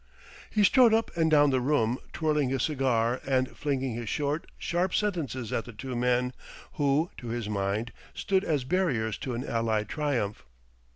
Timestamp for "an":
9.35-9.45